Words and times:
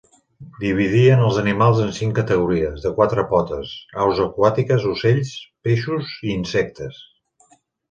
Dividien 0.61 1.19
els 1.25 1.35
animals 1.41 1.81
en 1.83 1.91
cinc 1.97 2.15
categories: 2.19 2.79
de 2.87 2.93
quatre 3.01 3.27
potes, 3.35 3.75
aus 4.07 4.23
aquàtiques, 4.25 4.89
ocells, 4.95 5.37
peixos 5.69 6.13
i 6.31 6.35
insectes. 6.41 7.01